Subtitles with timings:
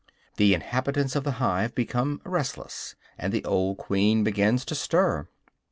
[0.37, 5.27] The inhabitants of the hive become restless, and the old queen begins to stir.